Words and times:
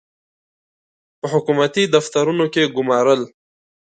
په 1.19 1.25
حکومتي 1.33 1.83
دفترونو 1.95 2.45
کې 2.53 2.71
ګومارل. 2.75 3.21